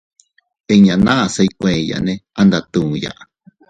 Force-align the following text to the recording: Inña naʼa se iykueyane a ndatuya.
Inña 0.75 0.95
naʼa 1.05 1.25
se 1.33 1.41
iykueyane 1.47 2.13
a 2.39 2.41
ndatuya. 2.45 3.11